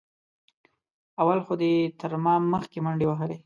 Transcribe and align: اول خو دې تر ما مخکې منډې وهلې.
اول 1.21 1.39
خو 1.45 1.53
دې 1.61 1.73
تر 1.99 2.11
ما 2.23 2.33
مخکې 2.53 2.77
منډې 2.85 3.05
وهلې. 3.07 3.37